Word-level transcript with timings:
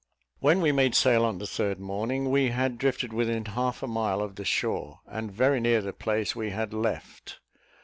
When 0.39 0.61
we 0.61 0.71
made 0.71 0.95
sail 0.95 1.23
on 1.23 1.37
the 1.37 1.45
third 1.45 1.79
morning, 1.79 2.31
we 2.31 2.49
had 2.49 2.79
drifted 2.79 3.13
within 3.13 3.45
half 3.45 3.83
a 3.83 3.87
mile 3.87 4.19
of 4.23 4.35
the 4.35 4.43
shore, 4.43 5.01
and 5.05 5.31
very 5.31 5.59
near 5.59 5.79
the 5.83 5.93
place 5.93 6.35
we 6.35 6.49
had 6.49 6.73
left. 6.73 7.39